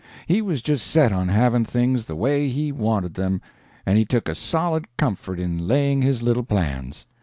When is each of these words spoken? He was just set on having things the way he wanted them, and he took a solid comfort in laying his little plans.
He 0.25 0.41
was 0.41 0.63
just 0.63 0.87
set 0.87 1.11
on 1.11 1.27
having 1.27 1.63
things 1.63 2.05
the 2.05 2.15
way 2.15 2.47
he 2.47 2.71
wanted 2.71 3.13
them, 3.13 3.39
and 3.85 3.99
he 3.99 4.03
took 4.03 4.27
a 4.27 4.33
solid 4.33 4.87
comfort 4.97 5.39
in 5.39 5.67
laying 5.67 6.01
his 6.01 6.23
little 6.23 6.41
plans. 6.43 7.05